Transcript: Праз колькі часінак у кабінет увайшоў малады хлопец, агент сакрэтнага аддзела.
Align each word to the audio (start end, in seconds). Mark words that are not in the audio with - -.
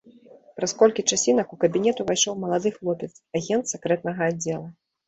Праз 0.59 0.71
колькі 0.79 1.05
часінак 1.17 1.53
у 1.57 1.59
кабінет 1.65 2.03
увайшоў 2.05 2.41
малады 2.47 2.69
хлопец, 2.79 3.13
агент 3.43 3.73
сакрэтнага 3.79 4.21
аддзела. 4.35 4.67